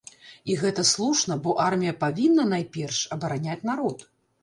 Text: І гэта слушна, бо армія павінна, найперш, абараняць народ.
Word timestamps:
І 0.51 0.55
гэта 0.61 0.85
слушна, 0.91 1.37
бо 1.45 1.55
армія 1.67 1.95
павінна, 2.07 2.49
найперш, 2.57 3.07
абараняць 3.19 3.63
народ. 3.73 3.97